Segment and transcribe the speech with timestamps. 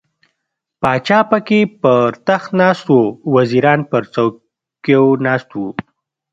[0.81, 2.99] پاچا پکې پر تخت ناست و،
[3.35, 5.67] وزیران پر څوکیو ناست وو.